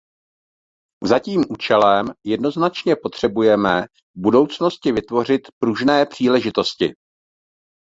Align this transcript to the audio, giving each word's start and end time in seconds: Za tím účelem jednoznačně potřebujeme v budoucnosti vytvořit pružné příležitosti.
Za 1.03 1.19
tím 1.19 1.43
účelem 1.49 2.05
jednoznačně 2.25 2.95
potřebujeme 3.03 3.81
v 3.85 4.21
budoucnosti 4.21 4.91
vytvořit 4.91 5.41
pružné 5.59 6.05
příležitosti. 6.05 6.95